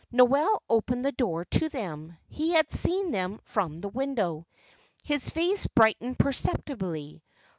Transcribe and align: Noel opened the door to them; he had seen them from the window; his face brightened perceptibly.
Noel 0.11 0.63
opened 0.67 1.05
the 1.05 1.11
door 1.11 1.45
to 1.45 1.69
them; 1.69 2.17
he 2.27 2.53
had 2.53 2.71
seen 2.71 3.11
them 3.11 3.39
from 3.43 3.81
the 3.81 3.87
window; 3.89 4.47
his 5.03 5.29
face 5.29 5.67
brightened 5.67 6.17
perceptibly. 6.17 7.21